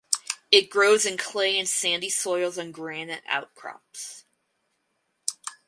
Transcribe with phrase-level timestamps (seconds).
[0.49, 4.23] It grows in clay and sandy soils on granite outcrops.